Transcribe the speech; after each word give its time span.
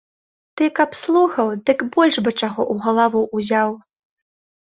Ты 0.59 0.67
каб 0.77 0.95
слухаў, 0.99 1.51
дык 1.69 1.83
больш 1.97 2.15
бы 2.23 2.33
чаго 2.41 2.61
ў 2.73 2.75
галаву 2.87 3.21
ўзяў. 3.41 3.77